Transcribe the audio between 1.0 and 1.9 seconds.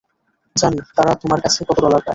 তোমার কাছে কত